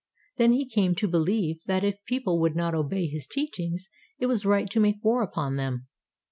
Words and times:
Then 0.37 0.53
he 0.53 0.67
came 0.67 0.95
to 0.95 1.07
beUeve 1.07 1.61
that 1.67 1.83
if 1.83 2.03
people 2.07 2.39
would 2.39 2.55
not 2.55 2.73
obey 2.73 3.05
his 3.05 3.27
teachings, 3.27 3.87
it 4.17 4.25
was 4.25 4.47
right 4.47 4.67
to 4.71 4.79
make 4.79 4.97
war 5.03 5.21
upon 5.21 5.57
them. 5.57 5.89